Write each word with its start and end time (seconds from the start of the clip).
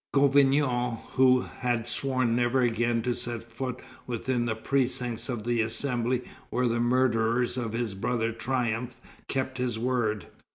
Gouvion, 0.15 0.51
who 1.11 1.41
had 1.59 1.85
sworn 1.85 2.35
never 2.35 2.61
again 2.61 3.03
to 3.03 3.13
set 3.13 3.43
foot 3.43 3.81
within 4.07 4.45
the 4.45 4.55
precincts 4.55 5.29
of 5.29 5.43
the 5.43 5.61
Assembly 5.61 6.23
where 6.49 6.67
the 6.67 6.79
murderers 6.79 7.55
of 7.55 7.73
his 7.73 7.93
brother 7.93 8.31
triumphed, 8.31 8.97
kept 9.27 9.59
his 9.59 9.77
word. 9.77 10.25